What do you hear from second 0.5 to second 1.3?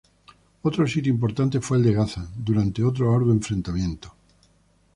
Otro sitio